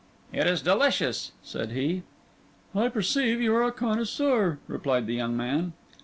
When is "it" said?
0.33-0.47